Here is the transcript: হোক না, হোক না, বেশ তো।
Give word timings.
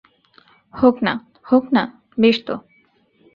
হোক 0.73 0.95
না, 1.03 1.13
হোক 1.51 1.65
না, 1.73 1.83
বেশ 2.19 2.37
তো। 2.45 2.55